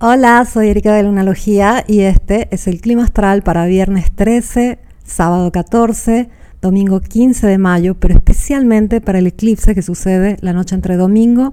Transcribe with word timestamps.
Hola, 0.00 0.44
soy 0.44 0.68
Erika 0.68 0.94
de 0.94 1.02
Lunalogía 1.02 1.84
y 1.88 2.02
este 2.02 2.46
es 2.52 2.68
el 2.68 2.80
clima 2.80 3.02
astral 3.02 3.42
para 3.42 3.66
viernes 3.66 4.12
13, 4.14 4.78
sábado 5.02 5.50
14, 5.50 6.28
domingo 6.62 7.00
15 7.00 7.48
de 7.48 7.58
mayo, 7.58 7.96
pero 7.96 8.14
especialmente 8.14 9.00
para 9.00 9.18
el 9.18 9.26
eclipse 9.26 9.74
que 9.74 9.82
sucede 9.82 10.36
la 10.40 10.52
noche 10.52 10.76
entre 10.76 10.96
domingo 10.96 11.52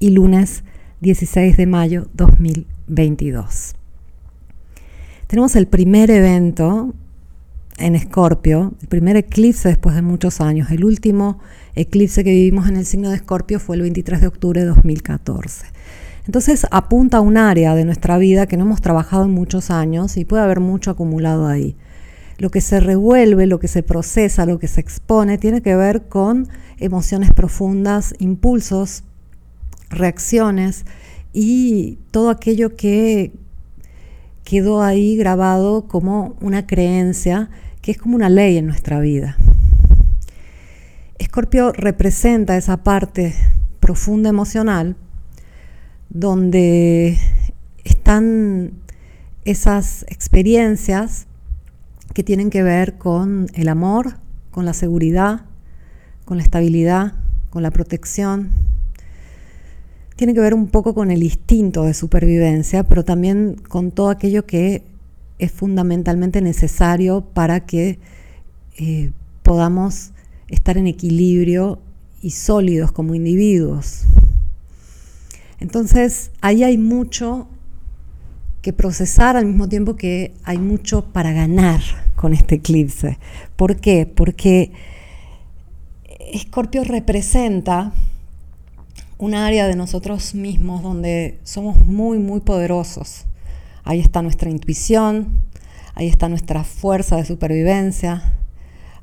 y 0.00 0.10
lunes 0.10 0.64
16 1.00 1.56
de 1.56 1.64
mayo 1.64 2.08
2022. 2.12 3.74
Tenemos 5.26 5.56
el 5.56 5.66
primer 5.66 6.10
evento 6.10 6.92
en 7.78 7.94
Escorpio, 7.94 8.74
el 8.82 8.88
primer 8.88 9.16
eclipse 9.16 9.66
después 9.66 9.94
de 9.94 10.02
muchos 10.02 10.42
años. 10.42 10.70
El 10.70 10.84
último 10.84 11.38
eclipse 11.74 12.22
que 12.22 12.32
vivimos 12.32 12.68
en 12.68 12.76
el 12.76 12.84
signo 12.84 13.08
de 13.08 13.16
Escorpio 13.16 13.58
fue 13.58 13.76
el 13.76 13.82
23 13.82 14.20
de 14.20 14.26
octubre 14.26 14.60
de 14.60 14.66
2014. 14.66 15.64
Entonces 16.28 16.66
apunta 16.70 17.16
a 17.16 17.20
un 17.22 17.38
área 17.38 17.74
de 17.74 17.86
nuestra 17.86 18.18
vida 18.18 18.46
que 18.46 18.58
no 18.58 18.64
hemos 18.64 18.82
trabajado 18.82 19.24
en 19.24 19.30
muchos 19.30 19.70
años 19.70 20.18
y 20.18 20.26
puede 20.26 20.42
haber 20.42 20.60
mucho 20.60 20.90
acumulado 20.90 21.46
ahí. 21.46 21.74
Lo 22.36 22.50
que 22.50 22.60
se 22.60 22.80
revuelve, 22.80 23.46
lo 23.46 23.58
que 23.58 23.66
se 23.66 23.82
procesa, 23.82 24.44
lo 24.44 24.58
que 24.58 24.68
se 24.68 24.82
expone, 24.82 25.38
tiene 25.38 25.62
que 25.62 25.74
ver 25.74 26.06
con 26.06 26.46
emociones 26.76 27.32
profundas, 27.32 28.14
impulsos, 28.18 29.04
reacciones 29.88 30.84
y 31.32 31.96
todo 32.10 32.28
aquello 32.28 32.76
que 32.76 33.32
quedó 34.44 34.82
ahí 34.82 35.16
grabado 35.16 35.88
como 35.88 36.36
una 36.42 36.66
creencia 36.66 37.48
que 37.80 37.92
es 37.92 37.96
como 37.96 38.16
una 38.16 38.28
ley 38.28 38.58
en 38.58 38.66
nuestra 38.66 39.00
vida. 39.00 39.38
Escorpio 41.18 41.72
representa 41.72 42.58
esa 42.58 42.84
parte 42.84 43.34
profunda 43.80 44.28
emocional 44.28 44.94
donde 46.10 47.18
están 47.84 48.72
esas 49.44 50.04
experiencias 50.08 51.26
que 52.14 52.22
tienen 52.22 52.50
que 52.50 52.62
ver 52.62 52.98
con 52.98 53.48
el 53.54 53.68
amor, 53.68 54.16
con 54.50 54.64
la 54.64 54.72
seguridad, 54.72 55.42
con 56.24 56.36
la 56.36 56.42
estabilidad, 56.42 57.14
con 57.50 57.62
la 57.62 57.70
protección. 57.70 58.50
Tiene 60.16 60.34
que 60.34 60.40
ver 60.40 60.54
un 60.54 60.66
poco 60.66 60.94
con 60.94 61.10
el 61.10 61.22
instinto 61.22 61.84
de 61.84 61.94
supervivencia, 61.94 62.82
pero 62.82 63.04
también 63.04 63.56
con 63.68 63.92
todo 63.92 64.10
aquello 64.10 64.46
que 64.46 64.82
es 65.38 65.52
fundamentalmente 65.52 66.40
necesario 66.40 67.20
para 67.20 67.60
que 67.60 67.98
eh, 68.76 69.12
podamos 69.42 70.10
estar 70.48 70.76
en 70.76 70.86
equilibrio 70.86 71.78
y 72.20 72.30
sólidos 72.30 72.90
como 72.90 73.14
individuos. 73.14 74.04
Entonces, 75.60 76.30
ahí 76.40 76.62
hay 76.62 76.78
mucho 76.78 77.48
que 78.62 78.72
procesar 78.72 79.36
al 79.36 79.46
mismo 79.46 79.68
tiempo 79.68 79.96
que 79.96 80.34
hay 80.44 80.58
mucho 80.58 81.04
para 81.06 81.32
ganar 81.32 81.80
con 82.16 82.32
este 82.32 82.56
eclipse. 82.56 83.18
¿Por 83.56 83.76
qué? 83.76 84.06
Porque 84.06 84.72
Escorpio 86.32 86.84
representa 86.84 87.92
un 89.18 89.34
área 89.34 89.66
de 89.66 89.74
nosotros 89.74 90.34
mismos 90.34 90.82
donde 90.82 91.38
somos 91.42 91.84
muy, 91.84 92.18
muy 92.18 92.40
poderosos. 92.40 93.24
Ahí 93.84 94.00
está 94.00 94.22
nuestra 94.22 94.50
intuición, 94.50 95.40
ahí 95.94 96.06
está 96.06 96.28
nuestra 96.28 96.62
fuerza 96.62 97.16
de 97.16 97.24
supervivencia, 97.24 98.38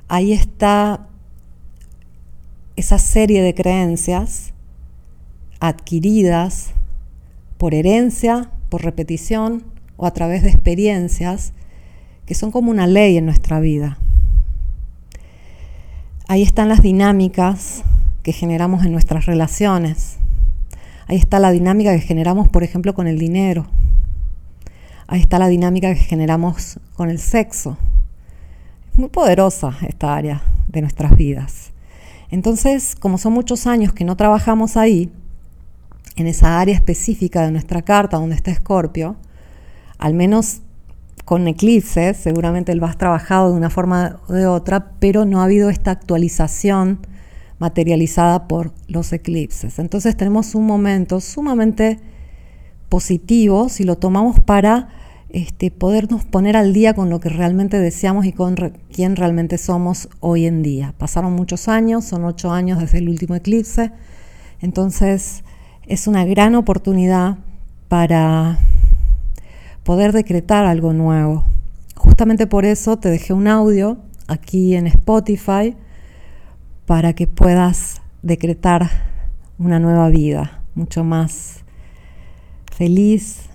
ahí 0.07 0.31
está 0.31 1.07
esa 2.75 2.99
serie 2.99 3.41
de 3.41 3.53
creencias 3.53 4.53
adquiridas 5.67 6.71
por 7.57 7.73
herencia, 7.73 8.49
por 8.69 8.83
repetición 8.83 9.63
o 9.97 10.05
a 10.05 10.11
través 10.11 10.43
de 10.43 10.49
experiencias 10.49 11.53
que 12.25 12.35
son 12.35 12.51
como 12.51 12.71
una 12.71 12.87
ley 12.87 13.17
en 13.17 13.25
nuestra 13.25 13.59
vida. 13.59 13.97
Ahí 16.27 16.41
están 16.41 16.69
las 16.69 16.81
dinámicas 16.81 17.83
que 18.23 18.33
generamos 18.33 18.83
en 18.83 18.91
nuestras 18.91 19.27
relaciones. 19.27 20.17
Ahí 21.07 21.17
está 21.17 21.37
la 21.37 21.51
dinámica 21.51 21.93
que 21.93 22.01
generamos, 22.01 22.49
por 22.49 22.63
ejemplo, 22.63 22.95
con 22.95 23.05
el 23.05 23.19
dinero. 23.19 23.67
Ahí 25.07 25.21
está 25.21 25.37
la 25.37 25.47
dinámica 25.47 25.93
que 25.93 25.99
generamos 25.99 26.79
con 26.95 27.11
el 27.11 27.19
sexo. 27.19 27.77
Es 28.91 28.97
muy 28.97 29.09
poderosa 29.09 29.77
esta 29.87 30.15
área 30.15 30.41
de 30.67 30.81
nuestras 30.81 31.15
vidas. 31.15 31.71
Entonces, 32.31 32.95
como 32.95 33.19
son 33.19 33.33
muchos 33.33 33.67
años 33.67 33.93
que 33.93 34.03
no 34.03 34.17
trabajamos 34.17 34.77
ahí, 34.77 35.11
en 36.15 36.27
esa 36.27 36.59
área 36.59 36.75
específica 36.75 37.41
de 37.43 37.51
nuestra 37.51 37.81
carta 37.81 38.17
donde 38.17 38.35
está 38.35 38.51
Escorpio, 38.51 39.17
al 39.97 40.13
menos 40.13 40.61
con 41.25 41.47
eclipses, 41.47 42.17
seguramente 42.17 42.75
lo 42.75 42.85
has 42.85 42.97
trabajado 42.97 43.51
de 43.51 43.57
una 43.57 43.69
forma 43.69 44.19
o 44.27 44.33
de 44.33 44.45
otra, 44.45 44.91
pero 44.99 45.25
no 45.25 45.41
ha 45.41 45.45
habido 45.45 45.69
esta 45.69 45.91
actualización 45.91 46.99
materializada 47.57 48.47
por 48.47 48.73
los 48.87 49.11
eclipses. 49.11 49.79
Entonces 49.79 50.15
tenemos 50.15 50.55
un 50.55 50.65
momento 50.65 51.19
sumamente 51.19 51.99
positivo 52.89 53.69
si 53.69 53.83
lo 53.83 53.97
tomamos 53.97 54.39
para 54.39 54.89
este, 55.29 55.71
podernos 55.71 56.23
poner 56.23 56.55
al 56.55 56.73
día 56.73 56.93
con 56.93 57.09
lo 57.09 57.19
que 57.19 57.29
realmente 57.29 57.79
deseamos 57.79 58.25
y 58.25 58.31
con 58.31 58.55
quién 58.91 59.15
realmente 59.15 59.57
somos 59.57 60.09
hoy 60.19 60.45
en 60.45 60.61
día. 60.61 60.93
Pasaron 60.97 61.33
muchos 61.33 61.67
años, 61.67 62.05
son 62.05 62.23
ocho 62.23 62.51
años 62.51 62.79
desde 62.79 62.99
el 62.99 63.09
último 63.09 63.35
eclipse, 63.35 63.91
entonces 64.61 65.43
es 65.87 66.07
una 66.07 66.25
gran 66.25 66.55
oportunidad 66.55 67.37
para 67.87 68.57
poder 69.83 70.13
decretar 70.13 70.65
algo 70.65 70.93
nuevo. 70.93 71.43
Justamente 71.95 72.47
por 72.47 72.65
eso 72.65 72.97
te 72.97 73.09
dejé 73.09 73.33
un 73.33 73.47
audio 73.47 73.97
aquí 74.27 74.75
en 74.75 74.87
Spotify 74.87 75.75
para 76.85 77.13
que 77.13 77.27
puedas 77.27 78.01
decretar 78.23 78.89
una 79.59 79.79
nueva 79.79 80.09
vida, 80.09 80.61
mucho 80.73 81.03
más 81.03 81.63
feliz, 82.71 83.49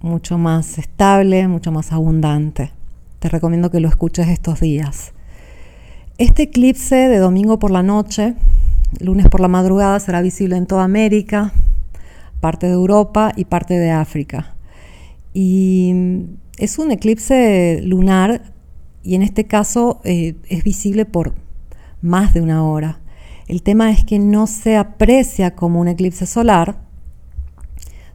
mucho 0.00 0.38
más 0.38 0.78
estable, 0.78 1.46
mucho 1.46 1.70
más 1.72 1.92
abundante. 1.92 2.72
Te 3.20 3.28
recomiendo 3.28 3.70
que 3.70 3.80
lo 3.80 3.88
escuches 3.88 4.28
estos 4.28 4.60
días. 4.60 5.12
Este 6.18 6.44
eclipse 6.44 6.96
de 6.96 7.18
domingo 7.18 7.58
por 7.58 7.70
la 7.70 7.82
noche 7.82 8.34
lunes 8.98 9.28
por 9.28 9.40
la 9.40 9.48
madrugada 9.48 10.00
será 10.00 10.20
visible 10.20 10.56
en 10.56 10.66
toda 10.66 10.84
América, 10.84 11.52
parte 12.40 12.66
de 12.66 12.72
Europa 12.72 13.32
y 13.36 13.44
parte 13.44 13.78
de 13.78 13.90
África. 13.90 14.56
Y 15.32 15.94
es 16.58 16.78
un 16.78 16.90
eclipse 16.90 17.80
lunar 17.82 18.52
y 19.02 19.14
en 19.14 19.22
este 19.22 19.46
caso 19.46 20.00
eh, 20.04 20.34
es 20.48 20.64
visible 20.64 21.04
por 21.04 21.34
más 22.02 22.34
de 22.34 22.40
una 22.40 22.64
hora. 22.64 23.00
El 23.46 23.62
tema 23.62 23.90
es 23.90 24.04
que 24.04 24.18
no 24.18 24.46
se 24.46 24.76
aprecia 24.76 25.54
como 25.54 25.80
un 25.80 25.88
eclipse 25.88 26.26
solar, 26.26 26.76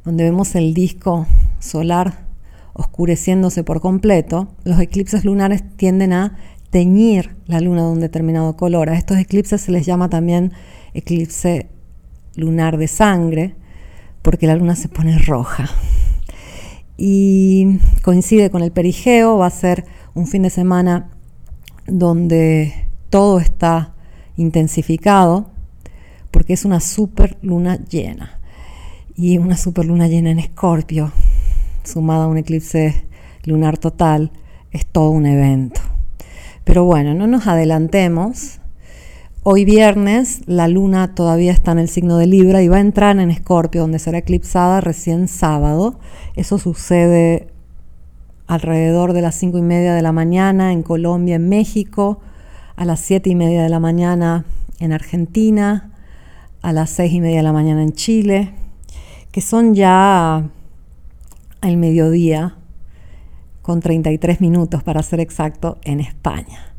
donde 0.03 0.23
vemos 0.23 0.55
el 0.55 0.73
disco 0.73 1.27
solar 1.59 2.25
oscureciéndose 2.73 3.63
por 3.63 3.81
completo. 3.81 4.49
Los 4.63 4.79
eclipses 4.79 5.25
lunares 5.25 5.63
tienden 5.77 6.13
a 6.13 6.37
teñir 6.69 7.35
la 7.47 7.61
luna 7.61 7.83
de 7.83 7.91
un 7.91 7.99
determinado 7.99 8.55
color. 8.57 8.89
A 8.89 8.97
estos 8.97 9.17
eclipses 9.17 9.61
se 9.61 9.71
les 9.71 9.85
llama 9.85 10.09
también 10.09 10.51
eclipse 10.93 11.69
lunar 12.35 12.77
de 12.77 12.87
sangre, 12.87 13.55
porque 14.25 14.47
la 14.47 14.55
luna 14.55 14.75
se 14.75 14.89
pone 14.89 15.19
roja. 15.19 15.69
Y 16.97 17.77
coincide 18.01 18.49
con 18.49 18.63
el 18.63 18.71
perigeo, 18.71 19.37
va 19.37 19.45
a 19.45 19.51
ser 19.51 19.85
un 20.15 20.25
fin 20.25 20.41
de 20.41 20.49
semana 20.49 21.11
donde 21.85 22.87
todo 23.11 23.39
está 23.39 23.93
intensificado, 24.35 25.51
porque 26.31 26.53
es 26.53 26.65
una 26.65 26.79
super 26.79 27.37
luna 27.43 27.77
llena. 27.87 28.39
Y 29.15 29.37
una 29.37 29.57
super 29.57 29.85
luna 29.85 30.07
llena 30.07 30.31
en 30.31 30.39
Escorpio, 30.39 31.11
sumada 31.83 32.25
a 32.25 32.27
un 32.27 32.39
eclipse 32.39 33.05
lunar 33.43 33.77
total, 33.77 34.31
es 34.71 34.87
todo 34.87 35.11
un 35.11 35.27
evento. 35.27 35.81
Pero 36.63 36.83
bueno, 36.83 37.13
no 37.13 37.27
nos 37.27 37.45
adelantemos. 37.45 38.59
Hoy 39.47 39.63
viernes 39.63 40.41
la 40.47 40.67
luna 40.67 41.13
todavía 41.13 41.51
está 41.51 41.71
en 41.73 41.77
el 41.77 41.87
signo 41.87 42.17
de 42.17 42.25
Libra 42.25 42.63
y 42.63 42.67
va 42.67 42.77
a 42.77 42.79
entrar 42.79 43.19
en 43.19 43.29
Escorpio, 43.29 43.81
donde 43.81 43.99
será 43.99 44.17
eclipsada 44.17 44.81
recién 44.81 45.27
sábado. 45.27 45.99
Eso 46.35 46.57
sucede 46.57 47.49
alrededor 48.47 49.13
de 49.13 49.21
las 49.21 49.35
cinco 49.35 49.59
y 49.59 49.61
media 49.61 49.93
de 49.93 50.01
la 50.01 50.11
mañana 50.11 50.71
en 50.71 50.81
Colombia, 50.81 51.35
en 51.35 51.47
México, 51.47 52.21
a 52.75 52.85
las 52.85 53.01
siete 53.01 53.29
y 53.29 53.35
media 53.35 53.61
de 53.61 53.69
la 53.69 53.79
mañana 53.79 54.45
en 54.79 54.91
Argentina, 54.91 55.91
a 56.63 56.73
las 56.73 56.89
seis 56.89 57.13
y 57.13 57.21
media 57.21 57.37
de 57.37 57.43
la 57.43 57.53
mañana 57.53 57.83
en 57.83 57.93
Chile, 57.93 58.51
que 59.31 59.41
son 59.41 59.75
ya 59.75 60.49
el 61.61 61.77
mediodía 61.77 62.55
con 63.61 63.79
33 63.79 64.41
minutos 64.41 64.81
para 64.81 65.03
ser 65.03 65.19
exacto, 65.19 65.77
en 65.83 65.99
España. 65.99 66.74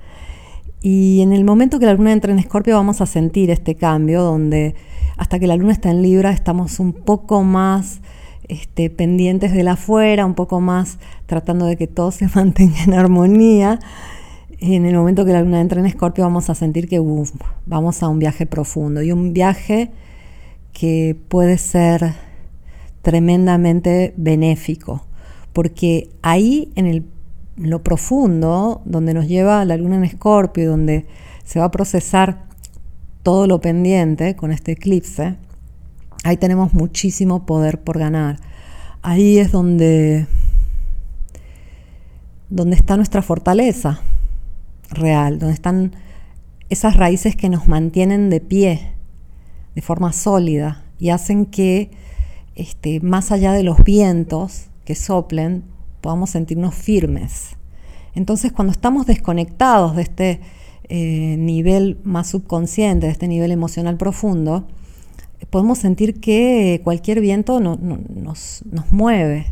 Y 0.88 1.20
en 1.20 1.32
el 1.32 1.42
momento 1.42 1.80
que 1.80 1.86
la 1.86 1.94
luna 1.94 2.12
entra 2.12 2.30
en 2.32 2.38
Escorpio 2.38 2.76
vamos 2.76 3.00
a 3.00 3.06
sentir 3.06 3.50
este 3.50 3.74
cambio 3.74 4.22
donde 4.22 4.76
hasta 5.16 5.40
que 5.40 5.48
la 5.48 5.56
luna 5.56 5.72
está 5.72 5.90
en 5.90 6.00
Libra 6.00 6.30
estamos 6.30 6.78
un 6.78 6.92
poco 6.92 7.42
más 7.42 7.98
este, 8.46 8.88
pendientes 8.88 9.52
de 9.52 9.64
la 9.64 9.72
afuera, 9.72 10.24
un 10.24 10.34
poco 10.34 10.60
más 10.60 11.00
tratando 11.26 11.66
de 11.66 11.76
que 11.76 11.88
todo 11.88 12.10
se 12.12 12.28
mantenga 12.28 12.84
en 12.84 12.94
armonía. 12.94 13.80
En 14.60 14.86
el 14.86 14.94
momento 14.94 15.24
que 15.24 15.32
la 15.32 15.42
luna 15.42 15.60
entra 15.60 15.80
en 15.80 15.86
Escorpio 15.86 16.22
vamos 16.22 16.50
a 16.50 16.54
sentir 16.54 16.88
que 16.88 17.02
vamos 17.66 18.02
a 18.04 18.08
un 18.08 18.20
viaje 18.20 18.46
profundo 18.46 19.02
y 19.02 19.10
un 19.10 19.32
viaje 19.32 19.90
que 20.72 21.16
puede 21.26 21.58
ser 21.58 22.14
tremendamente 23.02 24.14
benéfico, 24.16 25.04
porque 25.52 26.10
ahí 26.22 26.70
en 26.76 26.86
el 26.86 27.02
lo 27.56 27.82
profundo, 27.82 28.82
donde 28.84 29.14
nos 29.14 29.26
lleva 29.28 29.64
la 29.64 29.76
luna 29.76 29.96
en 29.96 30.04
escorpio, 30.04 30.70
donde 30.70 31.06
se 31.44 31.58
va 31.58 31.66
a 31.66 31.70
procesar 31.70 32.44
todo 33.22 33.46
lo 33.46 33.60
pendiente 33.60 34.36
con 34.36 34.52
este 34.52 34.72
eclipse, 34.72 35.36
ahí 36.24 36.36
tenemos 36.36 36.74
muchísimo 36.74 37.46
poder 37.46 37.80
por 37.80 37.98
ganar. 37.98 38.38
Ahí 39.02 39.38
es 39.38 39.52
donde, 39.52 40.26
donde 42.50 42.76
está 42.76 42.96
nuestra 42.96 43.22
fortaleza 43.22 44.00
real, 44.90 45.38
donde 45.38 45.54
están 45.54 45.96
esas 46.68 46.96
raíces 46.96 47.36
que 47.36 47.48
nos 47.48 47.68
mantienen 47.68 48.30
de 48.30 48.40
pie, 48.40 48.92
de 49.74 49.82
forma 49.82 50.12
sólida, 50.12 50.84
y 50.98 51.10
hacen 51.10 51.46
que 51.46 51.90
este, 52.54 53.00
más 53.00 53.32
allá 53.32 53.52
de 53.52 53.62
los 53.62 53.84
vientos 53.84 54.68
que 54.84 54.94
soplen, 54.94 55.64
podamos 56.06 56.30
sentirnos 56.30 56.72
firmes. 56.72 57.56
Entonces, 58.14 58.52
cuando 58.52 58.70
estamos 58.70 59.06
desconectados 59.06 59.96
de 59.96 60.02
este 60.02 60.40
eh, 60.88 61.34
nivel 61.36 61.98
más 62.04 62.28
subconsciente, 62.28 63.06
de 63.06 63.12
este 63.12 63.26
nivel 63.26 63.50
emocional 63.50 63.96
profundo, 63.96 64.68
podemos 65.50 65.78
sentir 65.78 66.20
que 66.20 66.80
cualquier 66.84 67.20
viento 67.20 67.58
nos, 67.58 67.80
nos 67.80 68.92
mueve. 68.92 69.46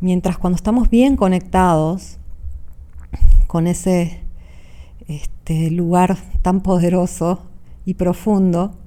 Mientras 0.00 0.38
cuando 0.38 0.56
estamos 0.56 0.88
bien 0.88 1.14
conectados 1.14 2.16
con 3.46 3.66
ese 3.66 4.22
este 5.06 5.70
lugar 5.70 6.16
tan 6.40 6.62
poderoso 6.62 7.42
y 7.84 7.92
profundo, 7.92 8.78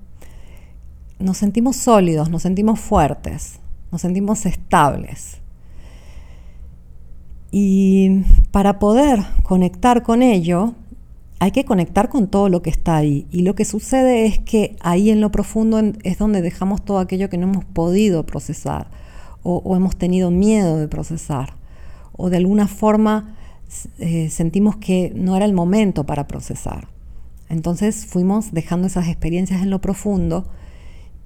nos 1.20 1.38
sentimos 1.38 1.76
sólidos, 1.76 2.32
nos 2.32 2.42
sentimos 2.42 2.80
fuertes, 2.80 3.60
nos 3.92 4.02
sentimos 4.02 4.48
estables. 4.48 5.40
Y 7.52 8.24
para 8.52 8.80
poder 8.80 9.20
conectar 9.44 10.04
con 10.04 10.22
ello, 10.22 10.74
hay 11.40 11.52
que 11.52 11.66
conectar 11.66 12.10
con 12.10 12.28
todo 12.28 12.50
lo 12.50 12.62
que 12.62 12.70
está 12.70 12.98
ahí. 12.98 13.28
Y 13.32 13.42
lo 13.42 13.56
que 13.56 13.66
sucede 13.66 14.26
es 14.26 14.40
que 14.40 14.76
ahí 14.82 15.10
en 15.10 15.22
lo 15.22 15.32
profundo 15.32 15.80
es 16.04 16.18
donde 16.18 16.42
dejamos 16.42 16.84
todo 16.84 17.00
aquello 17.00 17.30
que 17.30 17.38
no 17.38 17.48
hemos 17.48 17.66
podido 17.66 18.26
procesar 18.26 18.88
o, 19.44 19.76
hemos 19.78 19.96
tenido 19.96 20.30
miedo 20.30 20.78
de 20.78 20.88
procesar. 20.88 21.54
O 22.14 22.30
de 22.30 22.38
alguna 22.38 22.68
forma 22.68 23.36
eh, 24.00 24.30
sentimos 24.30 24.76
que 24.78 25.14
no 25.16 25.36
era 25.38 25.46
el 25.46 25.54
momento 25.54 26.06
para 26.06 26.28
procesar. 26.28 26.90
Entonces 27.48 28.06
fuimos 28.06 28.52
dejando 28.52 28.88
esas 28.88 29.08
experiencias 29.08 29.62
en 29.62 29.70
lo 29.70 29.80
profundo 29.80 30.48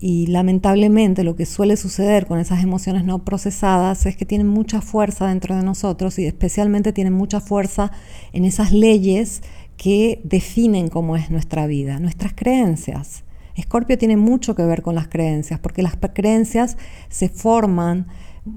y 0.03 0.25
lamentablemente 0.25 1.23
lo 1.23 1.35
que 1.35 1.45
suele 1.45 1.77
suceder 1.77 2.25
con 2.25 2.39
esas 2.39 2.63
emociones 2.63 3.05
no 3.05 3.23
procesadas 3.23 4.07
es 4.07 4.17
que 4.17 4.25
tienen 4.25 4.47
mucha 4.47 4.81
fuerza 4.81 5.27
dentro 5.27 5.55
de 5.55 5.61
nosotros 5.61 6.17
y 6.17 6.25
especialmente 6.25 6.91
tienen 6.91 7.13
mucha 7.13 7.39
fuerza 7.39 7.91
en 8.33 8.43
esas 8.43 8.71
leyes 8.71 9.43
que 9.77 10.19
definen 10.23 10.89
cómo 10.89 11.15
es 11.17 11.29
nuestra 11.29 11.67
vida, 11.67 11.99
nuestras 11.99 12.33
creencias. 12.33 13.23
Escorpio 13.55 13.95
tiene 13.99 14.17
mucho 14.17 14.55
que 14.55 14.63
ver 14.63 14.81
con 14.81 14.95
las 14.95 15.07
creencias, 15.07 15.59
porque 15.59 15.83
las 15.83 15.95
creencias 16.13 16.77
se 17.09 17.29
forman 17.29 18.07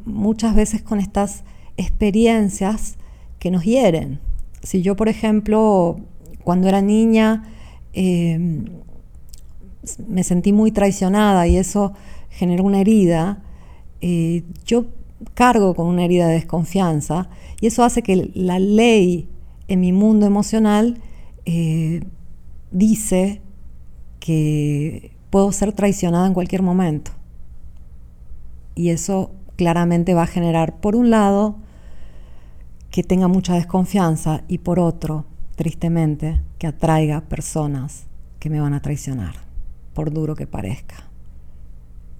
muchas 0.06 0.54
veces 0.54 0.80
con 0.80 0.98
estas 0.98 1.44
experiencias 1.76 2.96
que 3.38 3.50
nos 3.50 3.64
hieren. 3.64 4.18
Si 4.62 4.80
yo, 4.80 4.96
por 4.96 5.10
ejemplo, 5.10 6.00
cuando 6.42 6.68
era 6.68 6.80
niña, 6.80 7.42
eh, 7.92 8.64
me 10.06 10.24
sentí 10.24 10.52
muy 10.52 10.70
traicionada 10.70 11.46
y 11.46 11.56
eso 11.56 11.92
generó 12.30 12.64
una 12.64 12.80
herida, 12.80 13.42
eh, 14.00 14.44
yo 14.66 14.86
cargo 15.34 15.74
con 15.74 15.86
una 15.86 16.04
herida 16.04 16.26
de 16.26 16.34
desconfianza 16.34 17.28
y 17.60 17.66
eso 17.66 17.84
hace 17.84 18.02
que 18.02 18.30
la 18.34 18.58
ley 18.58 19.28
en 19.68 19.80
mi 19.80 19.92
mundo 19.92 20.26
emocional 20.26 21.00
eh, 21.46 22.02
dice 22.70 23.40
que 24.20 25.12
puedo 25.30 25.52
ser 25.52 25.72
traicionada 25.72 26.26
en 26.26 26.34
cualquier 26.34 26.62
momento. 26.62 27.12
Y 28.74 28.90
eso 28.90 29.30
claramente 29.56 30.14
va 30.14 30.24
a 30.24 30.26
generar, 30.26 30.80
por 30.80 30.96
un 30.96 31.10
lado, 31.10 31.56
que 32.90 33.02
tenga 33.02 33.28
mucha 33.28 33.54
desconfianza 33.54 34.42
y 34.48 34.58
por 34.58 34.78
otro, 34.80 35.26
tristemente, 35.56 36.40
que 36.58 36.66
atraiga 36.66 37.22
personas 37.22 38.06
que 38.40 38.50
me 38.50 38.60
van 38.60 38.74
a 38.74 38.82
traicionar 38.82 39.53
por 39.94 40.12
duro 40.12 40.34
que 40.34 40.46
parezca, 40.46 41.08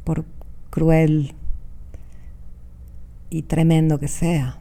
por 0.04 0.24
cruel 0.70 1.34
y 3.30 3.42
tremendo 3.42 3.98
que 3.98 4.08
sea. 4.08 4.58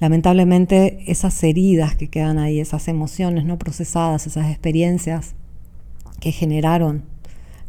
Lamentablemente 0.00 1.04
esas 1.06 1.40
heridas 1.44 1.94
que 1.94 2.08
quedan 2.08 2.38
ahí, 2.38 2.58
esas 2.58 2.88
emociones 2.88 3.44
no 3.44 3.58
procesadas, 3.58 4.26
esas 4.26 4.50
experiencias 4.50 5.34
que 6.18 6.32
generaron 6.32 7.04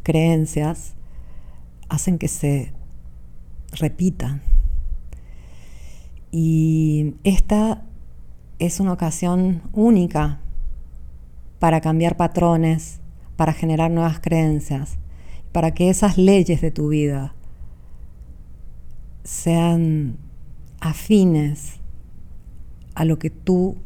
creencias, 0.02 0.96
hacen 1.90 2.18
que 2.18 2.28
se 2.28 2.74
repitan. 3.74 4.42
Y 6.32 7.16
esta 7.24 7.84
es 8.58 8.80
una 8.80 8.94
ocasión 8.94 9.62
única 9.74 10.40
para 11.60 11.82
cambiar 11.82 12.18
patrones, 12.18 13.00
para 13.36 13.54
generar 13.54 13.92
nuevas 13.92 14.20
creencias, 14.20 14.98
para 15.52 15.74
que 15.74 15.90
esas 15.90 16.18
leyes 16.18 16.62
de 16.62 16.72
tu 16.72 16.90
vida 16.90 17.34
sean 19.24 20.18
afines 20.80 21.76
a 22.96 23.06
lo 23.06 23.18
que 23.20 23.30
tú 23.30 23.78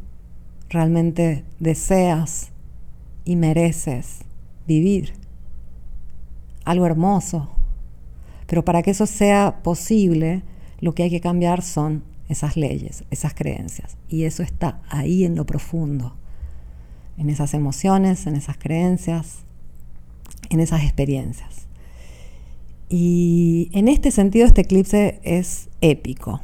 realmente 0.68 1.44
deseas 1.60 2.50
y 3.24 3.36
mereces 3.36 4.20
vivir. 4.66 5.12
Algo 6.64 6.86
hermoso. 6.86 7.50
Pero 8.46 8.64
para 8.64 8.82
que 8.82 8.90
eso 8.90 9.06
sea 9.06 9.60
posible, 9.62 10.42
lo 10.80 10.94
que 10.94 11.04
hay 11.04 11.10
que 11.10 11.20
cambiar 11.20 11.62
son 11.62 12.02
esas 12.28 12.56
leyes, 12.56 13.04
esas 13.10 13.34
creencias. 13.34 13.96
Y 14.08 14.24
eso 14.24 14.42
está 14.42 14.82
ahí 14.88 15.24
en 15.24 15.36
lo 15.36 15.46
profundo 15.46 16.17
en 17.18 17.30
esas 17.30 17.54
emociones, 17.54 18.26
en 18.26 18.36
esas 18.36 18.56
creencias, 18.56 19.38
en 20.50 20.60
esas 20.60 20.82
experiencias. 20.82 21.66
Y 22.88 23.70
en 23.72 23.88
este 23.88 24.10
sentido 24.10 24.46
este 24.46 24.62
eclipse 24.62 25.20
es 25.22 25.68
épico. 25.80 26.40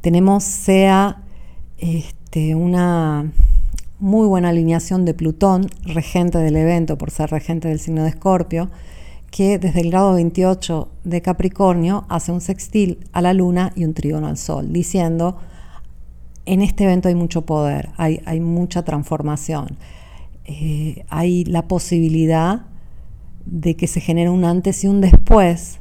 Tenemos 0.00 0.44
sea 0.44 1.22
este, 1.78 2.54
una 2.54 3.32
muy 3.98 4.26
buena 4.26 4.50
alineación 4.50 5.04
de 5.04 5.14
Plutón, 5.14 5.70
regente 5.84 6.38
del 6.38 6.56
evento 6.56 6.98
por 6.98 7.10
ser 7.10 7.30
regente 7.30 7.68
del 7.68 7.80
signo 7.80 8.02
de 8.02 8.10
Escorpio, 8.10 8.70
que 9.30 9.58
desde 9.58 9.80
el 9.80 9.90
grado 9.90 10.14
28 10.14 10.88
de 11.04 11.22
Capricornio 11.22 12.04
hace 12.08 12.30
un 12.30 12.40
sextil 12.40 12.98
a 13.12 13.22
la 13.22 13.32
luna 13.32 13.72
y 13.74 13.84
un 13.84 13.94
trígono 13.94 14.26
al 14.26 14.36
sol, 14.36 14.72
diciendo 14.72 15.38
en 16.46 16.62
este 16.62 16.84
evento 16.84 17.08
hay 17.08 17.14
mucho 17.14 17.42
poder, 17.42 17.90
hay, 17.96 18.40
mucha 18.40 18.84
transformación, 18.84 19.76
eh, 20.44 21.04
hay 21.08 21.44
la 21.44 21.66
posibilidad 21.68 22.66
de 23.44 23.76
que 23.76 23.86
se 23.86 24.00
genere 24.00 24.30
un 24.30 24.44
antes 24.44 24.82
y 24.84 24.88
un 24.88 25.00
después 25.00 25.80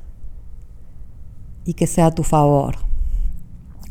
y 1.65 1.74
que 1.74 1.88
sea 1.88 2.07
a 2.07 2.15
tu 2.15 2.24
favor. 2.24 2.77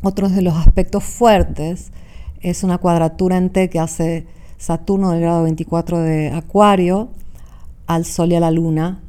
Otro 0.03 0.29
de 0.29 0.43
los 0.43 0.55
aspectos 0.55 1.05
fuertes 1.05 1.91
es 2.41 2.63
una 2.63 2.79
cuadratura 2.79 3.39
en 3.39 3.51
T 3.51 3.71
que 3.71 3.79
hace 3.79 4.27
Saturno 4.59 5.11
del 5.11 5.21
grado 5.21 5.45
24 5.45 6.01
de 6.01 6.31
Acuario 6.31 7.09
al 7.87 8.05
Sol 8.05 8.33
y 8.33 8.35
a 8.37 8.41
la 8.41 8.51
Luna 8.51 9.01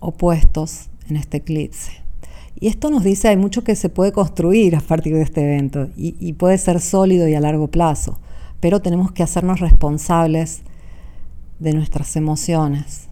opuestos 0.00 0.90
en 1.08 1.16
este 1.16 1.38
eclipse. 1.38 2.03
Y 2.58 2.68
esto 2.68 2.90
nos 2.90 3.02
dice 3.02 3.28
hay 3.28 3.36
mucho 3.36 3.64
que 3.64 3.76
se 3.76 3.88
puede 3.88 4.12
construir 4.12 4.76
a 4.76 4.80
partir 4.80 5.14
de 5.14 5.22
este 5.22 5.42
evento 5.42 5.88
y, 5.96 6.32
puede 6.34 6.58
ser 6.58 6.80
sólido 6.80 7.28
y 7.28 7.34
a 7.34 7.40
largo 7.40 7.68
plazo, 7.68 8.18
pero 8.60 8.80
tenemos 8.80 9.12
que 9.12 9.22
hacernos 9.22 9.60
responsables 9.60 10.62
de 11.58 11.72
nuestras 11.72 12.16
emociones. 12.16 13.08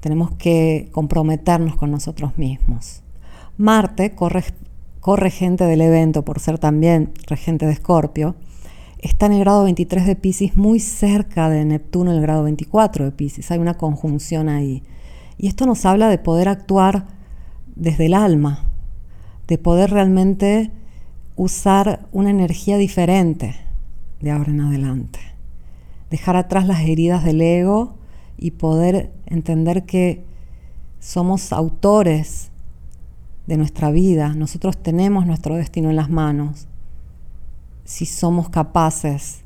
Tenemos 0.00 0.32
que 0.32 0.88
comprometernos 0.92 1.76
con 1.76 1.90
nosotros 1.90 2.38
mismos. 2.38 3.02
Marte, 3.56 4.14
corregente 5.00 5.64
del 5.64 5.80
evento 5.80 6.24
por 6.24 6.40
ser 6.40 6.58
también 6.58 7.12
regente 7.26 7.66
de 7.66 7.72
Escorpio, 7.72 8.36
está 8.98 9.26
en 9.26 9.32
el 9.32 9.40
grado 9.40 9.64
23 9.64 10.06
de 10.06 10.16
Pisces, 10.16 10.56
muy 10.56 10.80
cerca 10.80 11.50
de 11.50 11.64
Neptuno 11.64 12.10
en 12.10 12.16
el 12.18 12.22
grado 12.22 12.44
24 12.44 13.04
de 13.04 13.10
Pisces. 13.12 13.50
Hay 13.50 13.58
una 13.58 13.76
conjunción 13.76 14.48
ahí. 14.48 14.82
Y 15.36 15.48
esto 15.48 15.66
nos 15.66 15.84
habla 15.84 16.08
de 16.08 16.18
poder 16.18 16.48
actuar 16.48 17.06
desde 17.76 18.06
el 18.06 18.14
alma, 18.14 18.64
de 19.46 19.58
poder 19.58 19.90
realmente 19.90 20.70
usar 21.36 22.06
una 22.12 22.30
energía 22.30 22.76
diferente 22.76 23.56
de 24.20 24.30
ahora 24.30 24.50
en 24.50 24.60
adelante. 24.60 25.20
Dejar 26.10 26.36
atrás 26.36 26.66
las 26.66 26.82
heridas 26.82 27.24
del 27.24 27.40
ego 27.40 27.96
y 28.38 28.52
poder 28.52 29.12
entender 29.26 29.84
que 29.84 30.24
somos 31.00 31.52
autores 31.52 32.50
de 33.46 33.56
nuestra 33.56 33.90
vida, 33.90 34.34
nosotros 34.34 34.82
tenemos 34.82 35.26
nuestro 35.26 35.56
destino 35.56 35.90
en 35.90 35.96
las 35.96 36.08
manos, 36.08 36.66
si 37.84 38.06
somos 38.06 38.48
capaces 38.48 39.42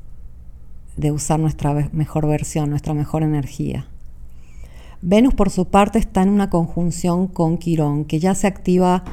de 0.95 1.11
usar 1.11 1.39
nuestra 1.39 1.89
mejor 1.91 2.27
versión, 2.27 2.69
nuestra 2.69 2.93
mejor 2.93 3.23
energía. 3.23 3.87
Venus, 5.01 5.33
por 5.33 5.49
su 5.49 5.65
parte, 5.65 5.97
está 5.97 6.21
en 6.23 6.29
una 6.29 6.49
conjunción 6.49 7.27
con 7.27 7.57
Quirón, 7.57 8.05
que 8.05 8.19
ya 8.19 8.35
se 8.35 8.47
activa 8.47 9.03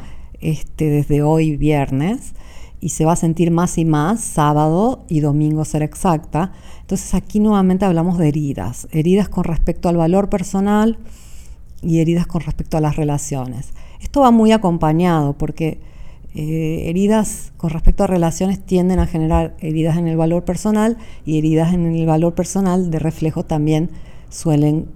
este, 0.40 0.90
desde 0.90 1.22
hoy 1.22 1.56
viernes 1.56 2.34
y 2.80 2.90
se 2.90 3.04
va 3.04 3.12
a 3.12 3.16
sentir 3.16 3.50
más 3.50 3.78
y 3.78 3.84
más 3.84 4.20
sábado 4.20 5.04
y 5.08 5.20
domingo 5.20 5.64
ser 5.64 5.82
exacta. 5.82 6.52
Entonces 6.80 7.14
aquí 7.14 7.40
nuevamente 7.40 7.84
hablamos 7.84 8.18
de 8.18 8.28
heridas, 8.28 8.88
heridas 8.90 9.28
con 9.28 9.44
respecto 9.44 9.88
al 9.88 9.96
valor 9.96 10.28
personal 10.28 10.98
y 11.82 12.00
heridas 12.00 12.26
con 12.26 12.42
respecto 12.42 12.76
a 12.76 12.80
las 12.80 12.96
relaciones. 12.96 13.72
Esto 14.00 14.20
va 14.20 14.30
muy 14.30 14.52
acompañado 14.52 15.38
porque 15.38 15.80
eh, 16.34 16.90
heridas 16.90 17.52
con 17.56 17.70
respecto 17.70 18.04
a 18.04 18.06
relaciones 18.06 18.60
tienden 18.60 18.98
a 18.98 19.06
generar 19.06 19.56
heridas 19.60 19.96
en 19.96 20.06
el 20.06 20.16
valor 20.16 20.44
personal 20.44 20.98
y 21.24 21.38
heridas 21.38 21.72
en 21.72 21.86
el 21.86 22.06
valor 22.06 22.34
personal 22.34 22.90
de 22.90 22.98
reflejo 22.98 23.44
también 23.44 23.90
suelen 24.28 24.86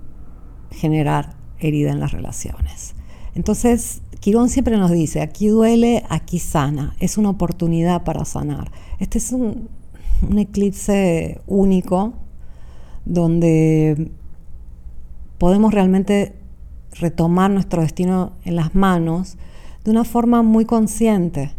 generar 0.71 1.35
herida 1.59 1.91
en 1.93 2.01
las 2.01 2.13
relaciones. 2.13 2.95
Entonces, 3.35 4.03
Quirón 4.21 4.51
siempre 4.51 4.77
nos 4.77 4.91
dice, 4.91 5.23
aquí 5.23 5.49
duele, 5.49 6.05
aquí 6.11 6.39
sana, 6.39 6.95
es 7.01 7.17
una 7.17 7.31
oportunidad 7.31 8.05
para 8.05 8.25
sanar. 8.27 8.71
Este 8.99 9.19
es 9.19 9.33
un, 9.33 9.69
eclipse 10.37 11.41
único 11.47 12.13
donde 13.07 14.11
podemos 15.39 15.73
realmente 15.73 16.35
retomar 16.93 17.51
nuestro 17.51 17.81
destino 17.81 18.33
en 18.45 18.57
las 18.57 18.75
manos 18.75 19.39
de 19.85 19.91
una 19.91 20.05
forma 20.05 20.43
muy 20.43 20.67
consciente. 20.67 21.53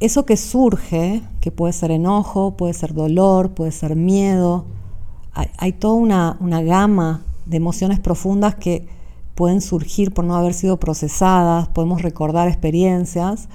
Eso 0.00 0.26
que 0.26 0.36
surge, 0.36 1.22
que 1.40 1.50
puede 1.50 1.72
ser 1.72 1.90
enojo, 1.90 2.56
puede 2.58 2.74
ser 2.74 2.92
dolor, 2.92 3.52
puede 3.52 3.72
ser 3.72 3.96
miedo, 3.96 4.66
hay, 5.32 5.72
toda 5.72 5.94
una, 5.94 6.36
una 6.40 6.60
gama 6.60 7.22
de 7.50 7.56
emociones 7.56 7.98
profundas 7.98 8.54
que 8.54 8.86
pueden 9.34 9.60
surgir 9.60 10.12
por 10.12 10.24
no 10.24 10.36
haber 10.36 10.54
sido 10.54 10.78
procesadas, 10.78 11.68
podemos 11.68 12.02
recordar 12.02 12.48
experiencias, 12.48 13.48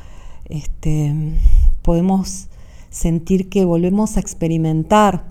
este, 0.46 1.14
podemos 1.82 2.48
sentir 2.90 3.50
que 3.50 3.66
volvemos 3.66 4.18
a 4.18 4.20
experimentar 4.20 5.26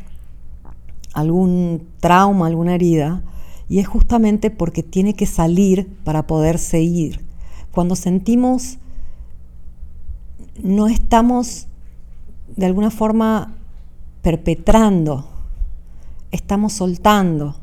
algún 1.13 1.87
trauma, 2.01 2.47
alguna 2.47 2.75
herida, 2.75 3.23
y 3.69 3.79
es 3.79 3.87
justamente 3.87 4.51
porque 4.51 4.83
tiene 4.83 5.15
que 5.15 5.27
salir 5.27 5.89
para 6.05 6.27
poder 6.27 6.59
seguir. 6.59 7.21
Cuando 7.71 7.97
sentimos 7.97 8.79
no 10.63 10.87
estamos 10.87 11.67
de 12.57 12.67
alguna 12.67 12.91
forma 12.91 13.57
perpetrando, 14.23 15.27
estamos 16.31 16.73
soltando. 16.73 17.57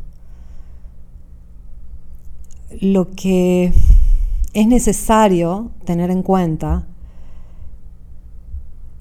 Lo 2.80 3.12
que 3.12 3.74
es 4.54 4.68
necesario 4.68 5.72
tener 5.86 6.10
en 6.10 6.24
cuenta 6.24 6.88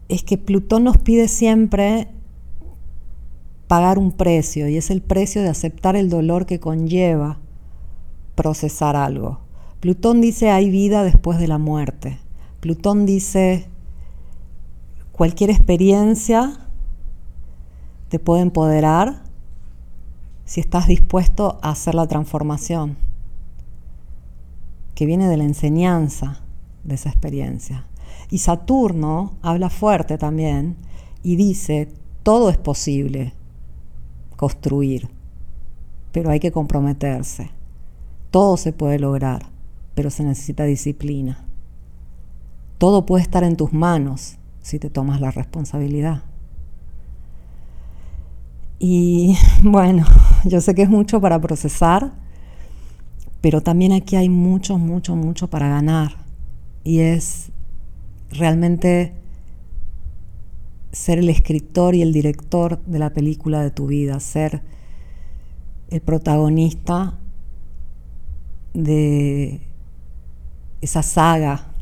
es 0.08 0.24
que 0.24 0.38
Plutón 0.38 0.84
nos 0.84 0.98
pide 0.98 1.28
siempre 1.28 2.08
pagar 3.68 3.98
un 3.98 4.10
precio 4.10 4.68
y 4.68 4.76
es 4.76 4.90
el 4.90 5.00
precio 5.00 5.42
de 5.42 5.48
aceptar 5.48 5.94
el 5.94 6.10
dolor 6.10 6.46
que 6.46 6.58
conlleva 6.58 7.38
procesar 8.34 8.96
algo. 8.96 9.38
Plutón 9.78 10.20
dice 10.20 10.50
hay 10.50 10.68
vida 10.70 11.04
después 11.04 11.38
de 11.38 11.46
la 11.46 11.58
muerte. 11.58 12.18
Plutón 12.58 13.06
dice 13.06 13.68
cualquier 15.12 15.50
experiencia 15.50 16.66
te 18.08 18.18
puede 18.18 18.42
empoderar 18.42 19.22
si 20.44 20.60
estás 20.60 20.88
dispuesto 20.88 21.60
a 21.62 21.70
hacer 21.70 21.94
la 21.94 22.08
transformación, 22.08 22.96
que 24.94 25.06
viene 25.06 25.28
de 25.28 25.36
la 25.36 25.44
enseñanza 25.44 26.42
de 26.84 26.94
esa 26.94 27.08
experiencia. 27.08 27.86
Y 28.30 28.38
Saturno 28.38 29.36
habla 29.42 29.70
fuerte 29.70 30.18
también 30.18 30.76
y 31.22 31.36
dice, 31.36 31.88
todo 32.22 32.50
es 32.50 32.56
posible 32.56 33.34
construir, 34.36 35.08
pero 36.12 36.30
hay 36.30 36.40
que 36.40 36.52
comprometerse. 36.52 37.50
Todo 38.30 38.56
se 38.56 38.72
puede 38.72 38.98
lograr, 38.98 39.46
pero 39.94 40.10
se 40.10 40.24
necesita 40.24 40.64
disciplina. 40.64 41.44
Todo 42.78 43.04
puede 43.04 43.22
estar 43.22 43.44
en 43.44 43.56
tus 43.56 43.72
manos 43.72 44.36
si 44.62 44.78
te 44.78 44.90
tomas 44.90 45.20
la 45.20 45.30
responsabilidad. 45.30 46.22
Y 48.78 49.36
bueno, 49.62 50.06
yo 50.44 50.60
sé 50.60 50.74
que 50.74 50.82
es 50.82 50.90
mucho 50.90 51.20
para 51.20 51.40
procesar, 51.40 52.12
pero 53.40 53.60
también 53.62 53.92
aquí 53.92 54.16
hay 54.16 54.28
mucho, 54.28 54.78
mucho, 54.78 55.16
mucho 55.16 55.48
para 55.48 55.68
ganar. 55.68 56.16
Y 56.84 57.00
es 57.00 57.50
realmente 58.30 59.12
ser 60.92 61.18
el 61.18 61.28
escritor 61.28 61.94
y 61.94 62.02
el 62.02 62.12
director 62.12 62.82
de 62.84 62.98
la 62.98 63.10
película 63.10 63.62
de 63.62 63.70
tu 63.70 63.86
vida, 63.86 64.18
ser 64.20 64.62
el 65.88 66.00
protagonista 66.00 67.18
de 68.74 69.60
esa 70.80 71.02
saga 71.02 71.72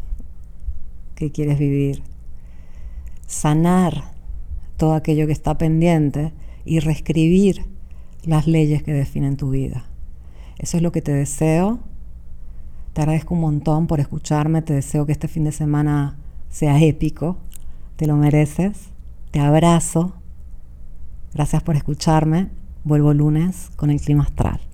que 1.15 1.31
quieres 1.33 1.59
vivir, 1.59 2.03
sanar 3.27 4.13
todo 4.77 4.95
aquello 4.95 5.27
que 5.27 5.33
está 5.33 5.59
pendiente 5.59 6.33
y 6.65 6.81
reescribir 6.81 7.65
las 8.25 8.47
leyes 8.47 8.83
que 8.83 8.93
definen 8.93 9.37
tu 9.37 9.51
vida. 9.51 9.88
Eso 10.59 10.77
es 10.77 10.83
lo 10.83 10.93
que 10.93 11.03
te 11.03 11.13
deseo. 11.13 11.81
Te 12.93 13.03
agradezco 13.03 13.35
un 13.35 13.41
montón 13.41 13.87
por 13.87 14.01
escucharme, 14.01 14.63
te 14.63 14.75
deseo 14.75 15.07
que 15.07 15.13
este 15.13 15.29
fin 15.29 15.45
de 15.45 15.53
semana 15.53 16.17
sea 16.49 16.81
épico, 16.81 17.37
te 17.97 18.07
lo 18.07 18.17
mereces. 18.17 18.91
Te 19.31 19.41
abrazo. 19.41 20.15
Gracias 21.35 21.63
por 21.63 21.77
escucharme. 21.77 22.49
Vuelvo 22.85 23.13
lunes 23.13 23.71
con 23.77 23.91
el 23.91 24.01
clima 24.01 24.25
astral. 24.25 24.68